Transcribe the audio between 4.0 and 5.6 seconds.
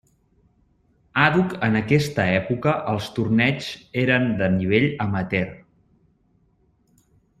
eren de nivell amateur.